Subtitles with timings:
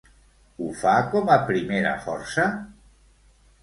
[0.61, 2.51] Ho fa com a primera força?